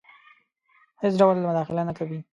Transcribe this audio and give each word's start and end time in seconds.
هیڅ 1.01 1.13
ډول 1.21 1.35
مداخله 1.47 1.81
نه 1.87 1.93
کوي. 1.97 2.19